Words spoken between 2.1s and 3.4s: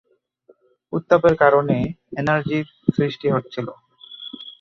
এনার্জির সৃষ্টি